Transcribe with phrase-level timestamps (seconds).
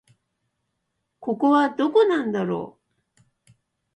[1.19, 2.79] ここはどこなんだろ
[3.19, 3.21] う